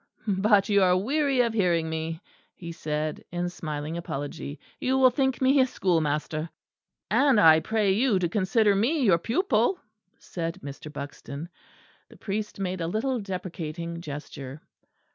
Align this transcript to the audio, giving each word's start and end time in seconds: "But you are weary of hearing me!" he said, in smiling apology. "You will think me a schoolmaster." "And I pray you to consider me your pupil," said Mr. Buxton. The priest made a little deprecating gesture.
"But 0.25 0.67
you 0.67 0.81
are 0.81 0.97
weary 0.97 1.41
of 1.41 1.53
hearing 1.53 1.87
me!" 1.87 2.21
he 2.55 2.71
said, 2.71 3.23
in 3.31 3.49
smiling 3.49 3.97
apology. 3.97 4.59
"You 4.79 4.97
will 4.97 5.11
think 5.11 5.39
me 5.43 5.59
a 5.59 5.67
schoolmaster." 5.67 6.49
"And 7.11 7.39
I 7.39 7.59
pray 7.59 7.91
you 7.91 8.17
to 8.17 8.27
consider 8.27 8.75
me 8.75 9.03
your 9.03 9.19
pupil," 9.19 9.79
said 10.17 10.59
Mr. 10.63 10.91
Buxton. 10.91 11.49
The 12.09 12.17
priest 12.17 12.59
made 12.59 12.81
a 12.81 12.87
little 12.87 13.19
deprecating 13.19 14.01
gesture. 14.01 14.61